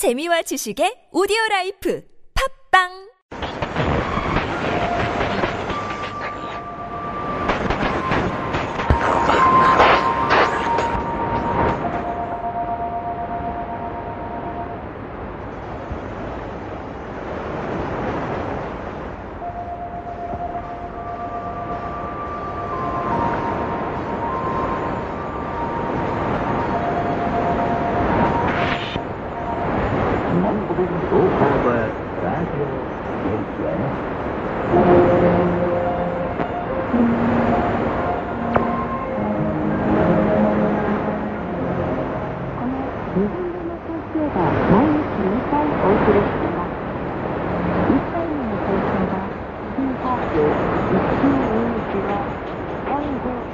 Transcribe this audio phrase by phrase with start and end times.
[0.00, 2.00] 재미와 지식의 오디오 라이프.
[2.32, 3.09] 팝빵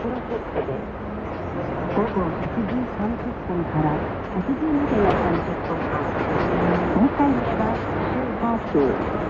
[0.07, 3.11] 午後8時30
[3.49, 3.91] 分から
[4.37, 6.07] 8時までの30分間。
[6.95, 7.75] 2回目は
[8.13, 8.79] 新ハーフ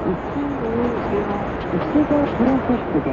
[0.04, 1.40] 1の入日は
[1.72, 3.08] 1号プロセットで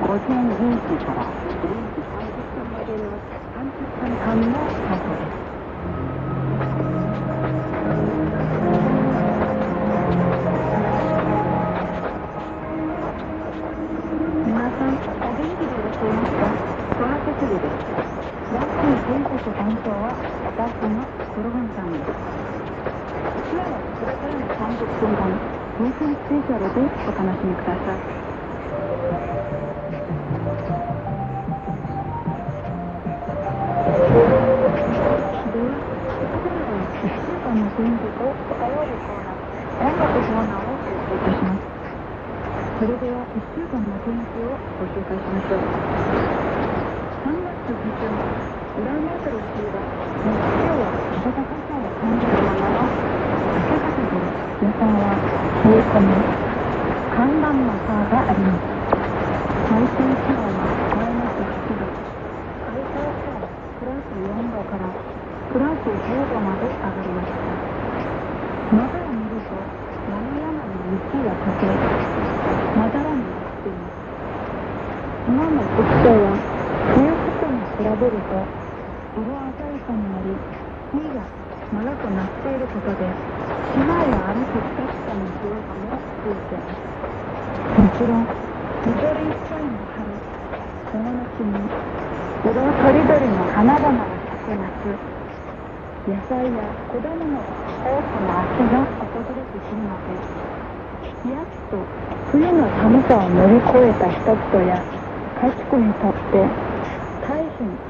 [0.00, 1.20] 午前10時から
[1.62, 3.20] 0時30分までの
[3.54, 5.30] 30分間の放送です。
[5.30, 5.35] 皆さん、お元気です
[19.46, 20.10] チン全国担当は
[20.42, 20.58] 私
[20.90, 22.10] の黒羽さんです。
[23.46, 25.38] 今日はこれからの30分間、
[25.78, 28.02] 風船スペシャルでお楽しみください。
[42.76, 45.70] それでは1週間の天気をご紹介しましょう。
[47.24, 48.10] 3月下旬、
[48.76, 49.88] 裏メートル日は、
[50.20, 50.92] 日中は
[51.24, 52.92] 暖かさを感じるままの
[53.56, 54.36] 暖かさです。
[54.60, 55.16] 予算は
[55.64, 56.28] 冷え込み、
[57.08, 58.68] 寒暖の差があります。
[59.64, 61.88] 最低気温はマイナス8度、
[62.68, 63.48] 最高気温
[63.80, 65.00] プラス4度から
[65.48, 67.58] プラス10度まで上がりました。
[68.70, 69.72] 窓を見ると、
[70.06, 71.80] 山々に雪が溶け、
[72.74, 73.94] まだらになっています。
[75.24, 76.44] 今の服装は、
[76.92, 78.52] 冬服に比べると、
[79.16, 80.36] 色鮮やかになり、
[80.92, 81.24] 身が
[81.72, 83.08] 長くなっていることで、
[83.72, 86.84] 島や歩く人々の姿もついています。
[87.80, 88.28] もちろん、
[88.84, 90.20] 緑いっぱいの春、
[90.92, 91.56] この夏に、
[92.44, 95.00] 色とりどりの花々が咲く夏、
[96.04, 100.20] 野菜や果物の多くの秋が訪れてくるので、
[101.32, 101.80] やっと
[102.30, 104.84] 冬の寒さを乗り越えた人々や
[105.40, 106.65] 家畜にとって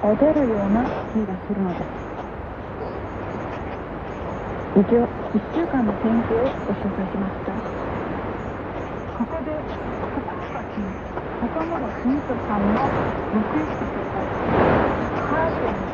[0.06, 1.88] 踊るような気がするのです。
[4.76, 7.52] 以上、1週間の天気をご紹介しました。
[9.12, 9.50] ここで、
[10.14, 11.00] 福岡県
[11.40, 12.94] 岡村澄人さんの
[13.32, 14.30] リクエスト曲、
[15.12, 15.90] ハートの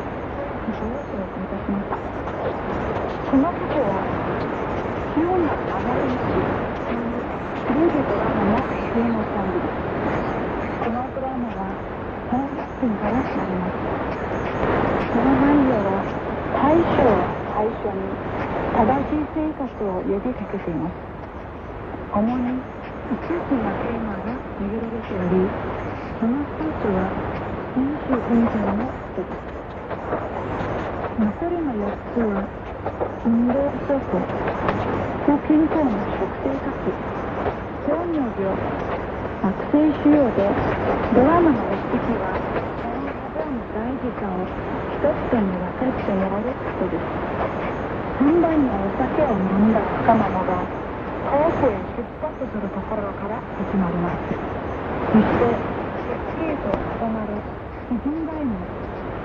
[0.67, 1.89] 曲をお届けいたします。
[3.25, 4.09] この曲は、
[5.15, 6.19] 潮の流れ道
[6.87, 7.25] という
[7.67, 9.73] 古いドラマのテーマソングです。
[12.83, 13.79] このドラマは30分からなります。
[15.07, 16.03] その内容は、
[16.51, 18.11] 大将を最初に
[18.75, 20.99] 正しい生活を呼びかけています。
[22.11, 22.59] 主に
[23.07, 25.55] 5つのテーマが挙げられており、
[26.19, 27.15] その一つは
[27.79, 29.47] 飲酒運転のことです。
[31.23, 32.51] 残りの4つは、
[33.23, 34.27] 運動不足、
[35.23, 36.99] 不健康な食生活、
[37.87, 38.59] 糖尿病、
[39.41, 40.51] 悪性腫瘍で、
[41.15, 42.62] ドラマの目的は、
[44.21, 47.09] の大事さを人々に分かってもらうことです。
[48.21, 50.61] 3杯のお酒を飲んだ若者が、
[51.23, 54.37] 遠くへ出発するところから始まります。
[55.09, 56.69] そして、スキーと
[57.01, 57.33] 重なる
[57.89, 58.53] 自分台の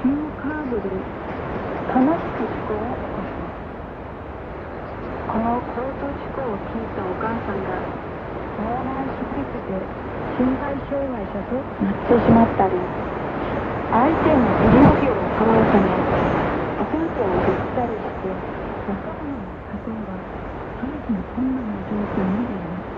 [0.01, 0.09] 急
[0.41, 0.89] カーブで、
[1.89, 3.61] 悲しく事故を起こします。
[5.29, 7.77] この交通事故を聞いたお母さんが、
[8.59, 9.77] 脳内出血で
[10.39, 12.73] 身体障害者となってしまったり、
[13.89, 15.89] 相手の医療費を払うため、
[16.77, 18.29] お母さんを振ったりして、
[18.85, 20.21] 若者の家庭は
[20.77, 22.93] 大変困難な状況になります。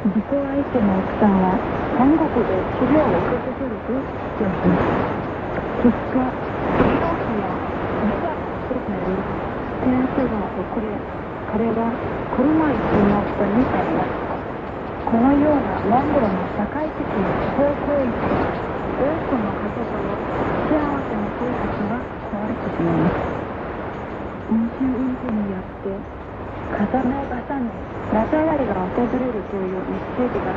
[0.00, 1.60] 事故相手の奥さんは、
[1.92, 4.00] 韓国で治療を受け続けると
[4.32, 4.96] 主張します。
[5.84, 7.52] 結果、医療費や
[8.00, 10.88] ビザが取れたり、手当が遅れ、
[11.52, 11.92] 彼は
[12.32, 14.24] 車椅子になったになります。
[15.04, 20.10] このようなモンゴルの社会的不法行為多くの家族の
[20.66, 23.22] 幸せな生活が壊れてしまいます。
[24.50, 25.94] 飲酒運転によって
[26.70, 27.70] 重ね重ね
[28.10, 30.50] 夏上がりが訪れるという一世紀が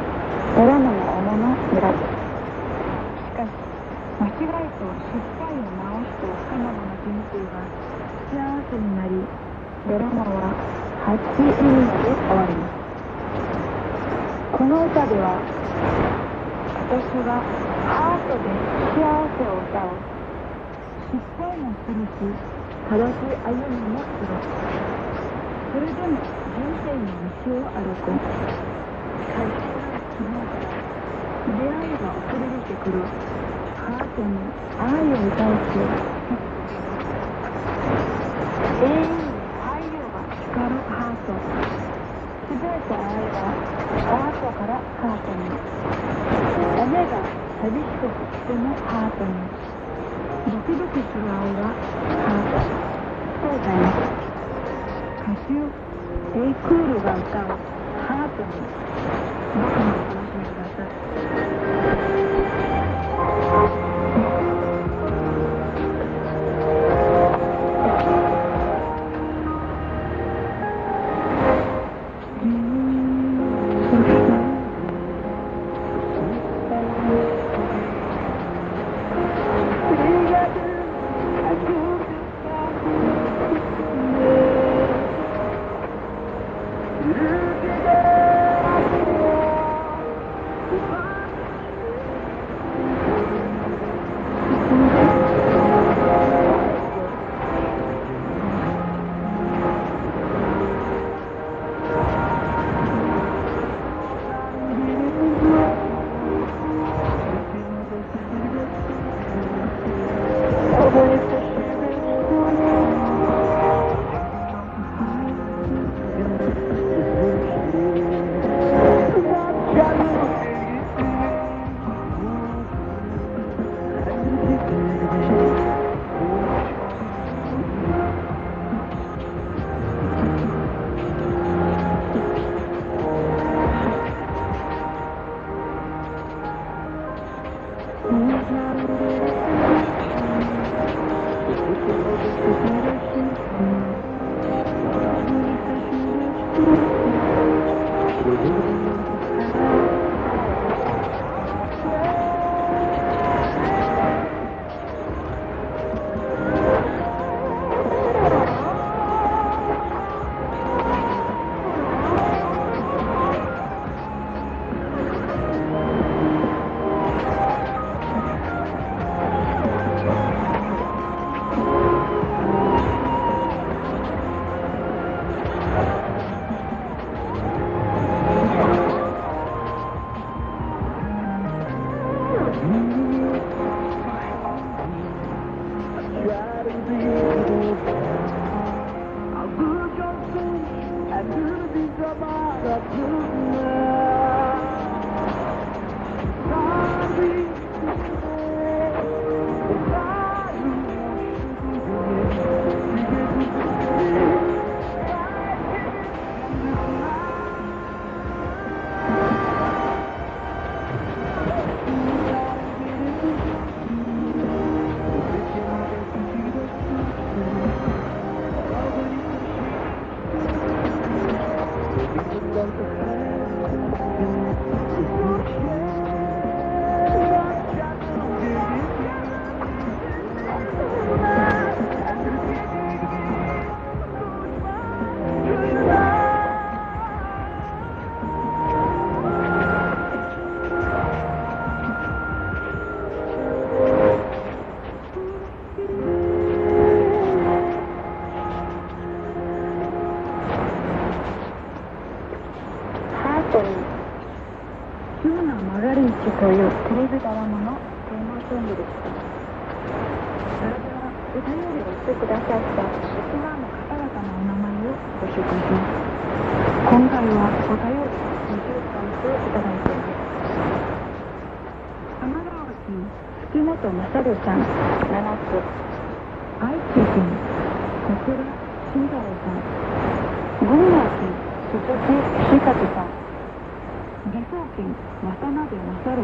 [0.55, 2.09] ドラマの主の村です。
[3.21, 3.53] しかし
[4.17, 7.61] 間違いと失敗を直して彼女の人生が
[8.33, 9.13] 幸せになり
[9.87, 10.53] ドラマは
[11.05, 12.73] ハッピーエンドで終わります。
[14.53, 15.37] この歌では
[17.01, 17.43] 私が
[17.85, 18.61] ハートで
[18.93, 20.05] 幸せを歌おう
[21.11, 22.37] 失敗もするし
[22.85, 24.27] 正しい歩みもす。
[24.27, 24.39] る
[25.71, 28.21] それでも人生の道を歩く
[29.33, 30.85] 最初の昨日から
[31.47, 33.09] 出会いが送り出てくる
[33.73, 35.97] ハートに愛を歌うし
[38.81, 41.62] 永遠に太陽が光るハート。
[42.61, 43.57] 全て愛は
[44.05, 45.57] ハートからハートに。
[46.75, 47.25] 雨が
[47.61, 48.13] 寂しくし
[48.47, 49.49] てもハートに。
[50.51, 51.75] ドキドキする愛は
[52.25, 52.59] ハート
[53.41, 53.95] そうだよ
[55.15, 55.53] 歌手
[56.39, 57.59] エイクールが歌う
[57.95, 58.67] ハートに。
[59.55, 60.89] 僕もお楽しみください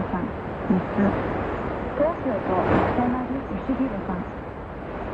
[0.07, 0.23] さん
[0.71, 1.03] 3つ
[1.99, 4.23] 東京都草薙義弘さん。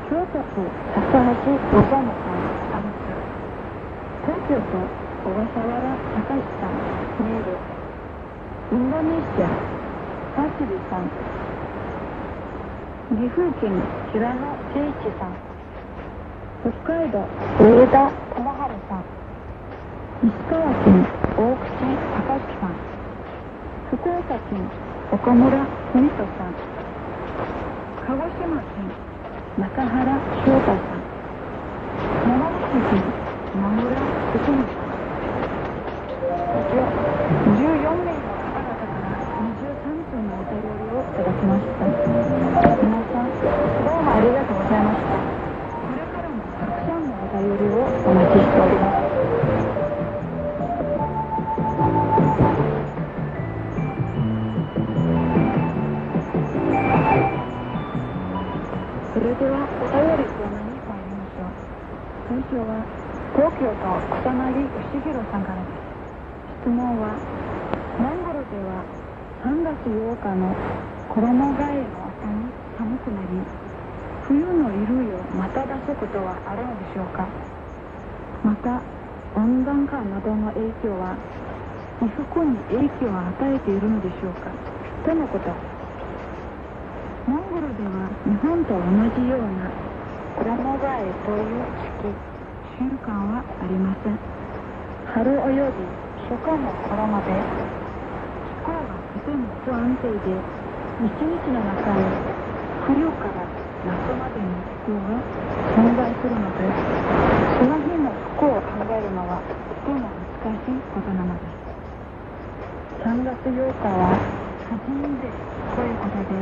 [0.05, 0.61] 京都府
[0.93, 3.09] 高橋小園さん3つ
[4.25, 4.77] 東京都
[5.25, 5.73] 小笠原
[6.13, 6.77] 隆さん。
[7.17, 7.57] メール。
[8.71, 9.45] インドネシア
[10.35, 11.09] サシリさん。
[13.09, 13.73] 岐阜県
[14.13, 15.33] 平野誠一さん。
[16.61, 17.13] 北海道
[17.59, 19.01] 上田智春さん。
[20.23, 21.05] 石川県
[21.37, 22.94] 大口隆さん。
[23.91, 24.71] 福岡県
[25.11, 26.55] 岡村文人さん。
[28.07, 28.89] 鹿児島県
[29.57, 31.05] 中原翔太さん。
[32.25, 33.13] 山口県
[33.55, 34.89] 野村福文さん
[36.55, 36.81] 以上
[37.45, 41.85] 14名の方々から23分のお便りをいただきました。
[41.85, 43.29] 皆さん
[43.85, 45.15] どうもありがとうございました。
[45.19, 48.64] これからもたくさんのお便りをお待ちしております。
[70.35, 70.55] の
[71.09, 71.23] 衣
[71.55, 72.11] 替えの
[72.77, 73.27] 寒くなり
[74.27, 77.27] 冬の衣類をまた出すことはあるのでしょうか？
[78.43, 78.81] また
[79.35, 81.15] 温暖化などの影響は
[81.99, 84.51] 衣服に影響を与えているのでしょうか？
[85.05, 85.49] とのこと。
[87.25, 88.81] モンゴルでは日本と同
[89.17, 89.71] じような
[90.37, 92.13] 衣替えという時期
[92.77, 94.17] 習慣はありません。
[95.13, 95.85] 春および
[96.29, 97.31] 初夏の頃まで
[99.15, 100.35] とても不安定で
[100.99, 102.03] 一日の中に
[102.83, 103.47] 冬から
[103.87, 105.23] 夏までの気候が
[105.71, 106.67] 存在するので
[107.55, 110.11] その日の服を考えるのはとても
[110.43, 111.63] 難しいことなのです
[113.07, 114.19] 3月8日は
[114.67, 115.31] 初めで
[115.75, 116.35] ということで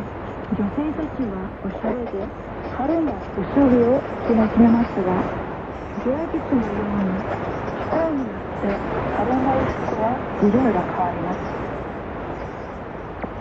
[0.57, 2.25] 女性たちはおしゃれで
[2.73, 5.21] 春の薄着を着始めますが
[6.01, 7.21] 行日のように
[7.77, 8.81] 気候によって
[9.13, 11.62] 春の服はいろいろ変わります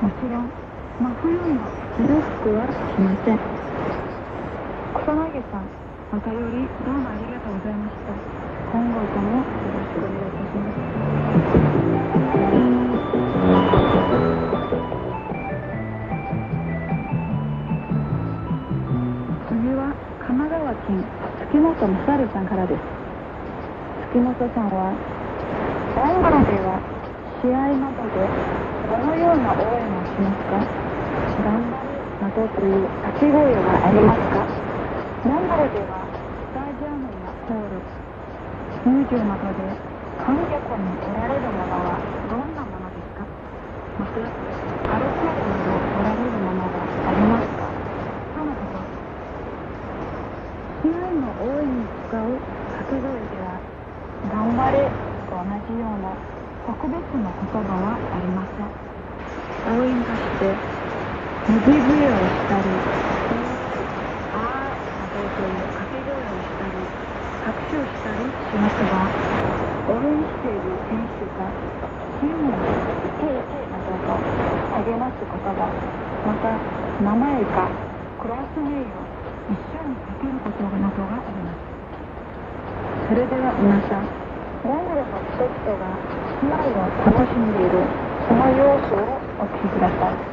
[0.03, 0.51] もちろん
[0.99, 1.63] 真冬の
[1.95, 3.39] 着る服は着ません。
[4.99, 5.71] 草薙さん
[6.11, 8.11] お便りどうもありがとうございました。
[8.75, 10.83] 今後ともよろしくお願いいたします。
[19.55, 20.99] 次は神奈川県
[21.47, 22.83] 月本勝さんからです。
[24.11, 24.99] 月本さんは
[25.95, 26.83] モンゴルでは
[27.39, 28.27] 試合などで
[28.91, 29.82] どのような応援
[30.21, 30.59] ますか
[31.43, 34.45] 頑張るなどという掛け声はありますか？
[35.25, 39.73] モンゴルではスタジアムやホール入場などで
[40.19, 43.25] 観客に得られるものはどんなものですか？
[43.99, 44.21] また
[44.95, 47.73] アルコールなど得られるものはありますか？
[48.35, 48.79] とのこと
[50.83, 52.29] 試合の応援に使う
[52.77, 53.61] 掛け声では
[54.29, 54.91] 「頑張れ」
[55.31, 55.43] と同
[55.73, 56.13] じような
[56.67, 58.92] 特別な言葉はありません。
[59.63, 60.59] 応援として
[61.47, 62.67] 右笛をしたり
[64.35, 66.91] 「あー」などという掛け声をしたり
[67.47, 69.15] 拍手をしたりしますが
[69.87, 71.55] 応援している選手が
[72.19, 72.75] チームに
[73.07, 73.39] 「いけい」
[73.71, 74.19] などと
[74.71, 75.77] 励ます言葉
[76.27, 76.59] また
[76.99, 77.69] 名前か
[78.19, 79.09] クラス名を
[79.49, 81.59] 一緒にかけることなどがあります。
[83.09, 84.09] それでは皆さん
[84.63, 86.01] モンゴルの人々が
[86.41, 87.91] 試合を楽しんでいる
[88.27, 90.33] その様子をお聞きください。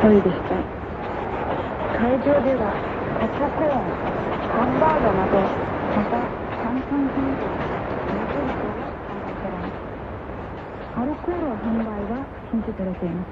[0.00, 0.54] 声でした。
[1.98, 2.72] 会場では
[3.18, 4.08] ポップコーン
[4.54, 6.30] ハンバーガーなどまた
[6.62, 7.50] 炭酸飲料
[8.12, 9.74] レトルトが販売されます
[10.94, 13.28] アルコール販売は禁止されています。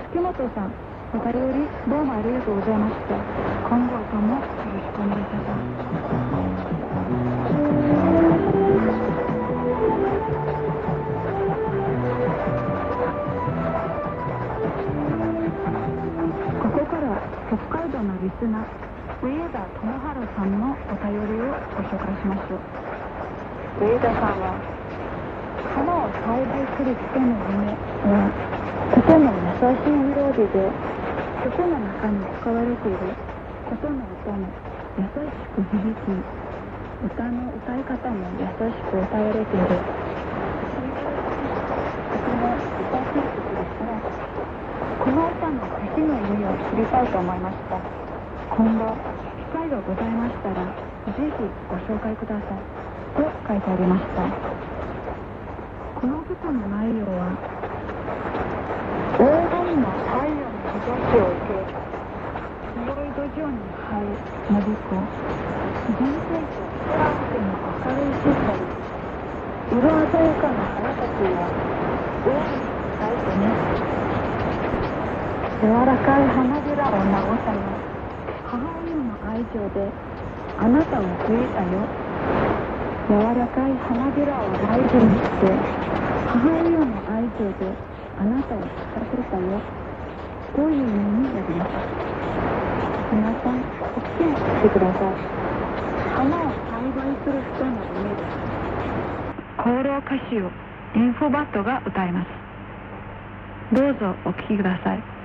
[0.00, 0.76] 月本さん
[1.12, 3.26] お便りどうもありがとうございました。
[3.62, 5.65] 今後ともよろしくお願いします。
[21.16, 22.60] のお便りをご紹介しましょう
[23.80, 24.52] 上田さんは
[25.74, 27.72] 花を栽培する人の夢
[28.04, 28.28] は
[28.94, 30.60] とても優しいメロディで
[31.44, 32.98] 曲の中に使われている
[33.64, 34.44] 琴の音も
[34.96, 36.12] 優しく響き
[37.06, 39.68] 歌の歌い方も優しく歌われている。
[42.12, 44.00] とても歌しい曲ですね
[45.04, 47.78] この歌の歌詞の意味を知りたいと思いました。
[48.56, 48.96] 今後
[49.36, 51.30] 機会がございましたらぜひ
[51.70, 52.58] ご紹介ください。
[53.16, 54.26] と書いてありました。
[56.00, 57.32] この歌の内容は
[59.16, 61.62] 黄金の太陽の日差しを受け
[62.76, 64.12] 広い土壌に生え
[64.50, 65.00] 伸びこ
[65.86, 67.00] 人生と空
[67.32, 68.60] 手の明るい世界
[69.72, 71.48] 色鮮やかな花たちが
[72.26, 73.46] 大いに咲いてね。
[75.62, 77.56] 柔らかい花びらを直さよ
[78.44, 79.88] 母親の愛情で
[80.58, 81.86] あなたを増えたよ。
[83.08, 85.46] 柔らかい花びらを大事にして
[86.24, 87.76] 母親の愛情で
[88.18, 89.60] あなたを咲かせたよ。
[90.54, 91.70] という意味になります。
[93.14, 95.16] 皆さんお聞きにしてください。
[96.16, 98.46] 花を栽培する人の夢です
[99.60, 100.50] 功労歌手を
[100.96, 102.28] インフォバットが歌います。
[103.74, 105.15] どうぞお聞きください。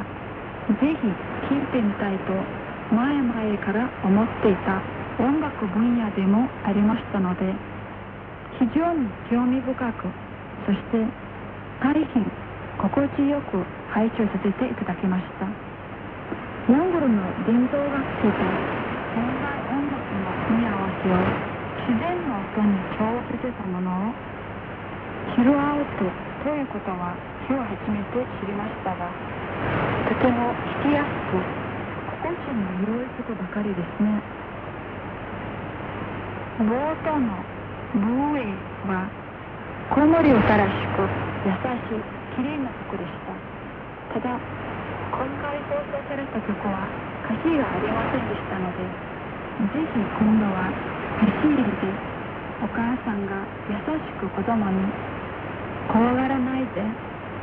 [0.00, 0.96] ぜひ
[1.48, 2.32] 聴いてみたいと
[2.94, 4.82] 前々から思っていた
[5.22, 7.54] 音楽分野でもありましたので
[8.58, 10.08] 非常に興味深く
[10.66, 11.04] そして
[11.80, 12.24] 大変
[12.78, 15.76] 心地よく拝聴させていただきました。
[16.66, 18.42] モンゴルの伝統楽器と現
[19.38, 21.14] 代音楽の組み合わせを
[21.86, 24.12] 自然の音に調和させたものを
[25.36, 26.10] ヒルアウト
[26.42, 27.14] ということは
[27.48, 29.35] 今日初めて知りましたが
[30.08, 31.40] とても弾きやすく
[32.22, 34.22] 心地の良いことばかりですね。
[36.58, 36.72] 冒
[37.04, 37.36] 頭の
[37.94, 38.54] 「ブーエ」
[38.88, 39.08] は
[39.90, 41.02] コウモリをたらしく
[41.44, 42.02] 優しい
[42.36, 44.20] きれいな曲でした。
[44.20, 44.40] ただ
[45.12, 46.88] 今回放送された曲は
[47.24, 48.84] 歌詞がありませんでしたので
[49.72, 50.68] ぜひ今度は
[51.20, 51.72] 差し入れで
[52.62, 54.92] お母さんが優しく子供に
[55.88, 56.82] 怖がらないで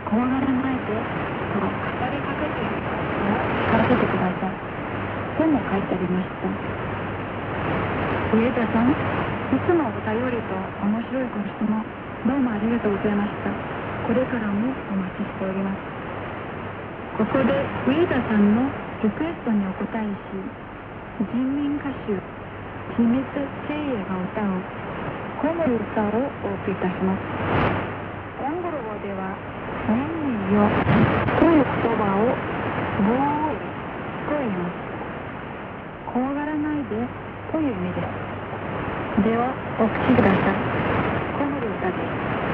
[0.09, 1.63] 怖がらないでと語
[2.11, 2.81] りかけている
[3.23, 4.59] のを聞かせてください。
[5.37, 6.49] とも書いてありました。
[8.33, 11.83] 上田さんいつもお便りと面白いご質問
[12.25, 13.49] どうもありがとうございました。
[14.07, 15.77] これからもお待ちしております。
[17.13, 17.53] ここで
[17.85, 18.65] 上田さんの
[19.03, 20.49] リクエストにお答えし
[21.19, 22.17] 人民歌手
[22.97, 23.21] 秘密
[23.67, 24.65] 聖夜が歌う
[25.37, 27.19] 「コモル歌」をお送りいたします
[28.41, 29.37] モンゴル語では
[29.85, 29.93] 「年
[30.25, 30.73] によ」
[31.39, 32.39] という言葉を
[32.99, 33.59] 「ボーイ」
[34.27, 34.75] と言います
[36.05, 37.09] 怖がらないで
[37.51, 38.01] という意味で。
[39.15, 40.65] すではお聴きください。
[41.33, 42.09] この歌で。
[42.09, 42.52] す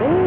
[0.00, 0.25] Ooh.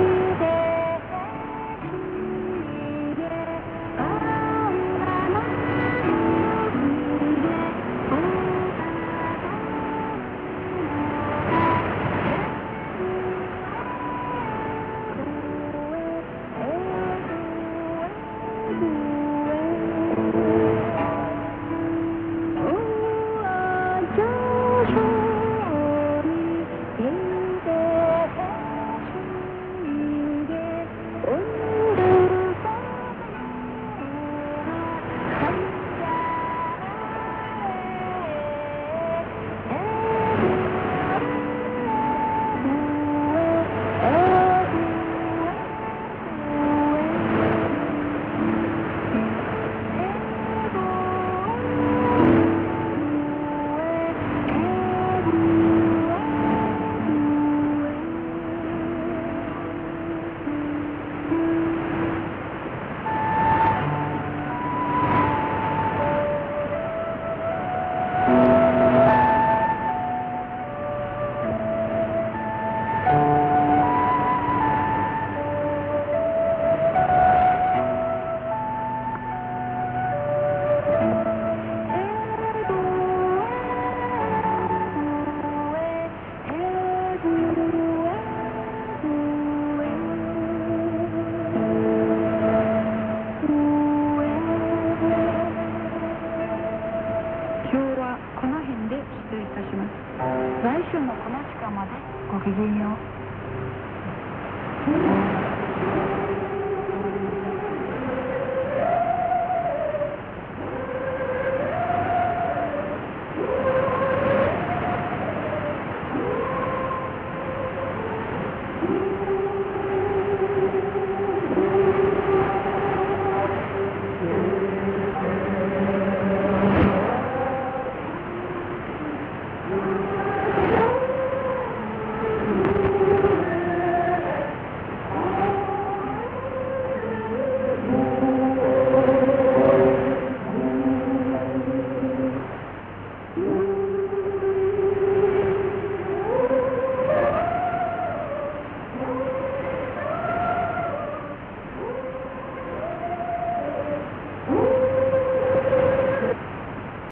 [104.88, 105.29] Mm-hmm.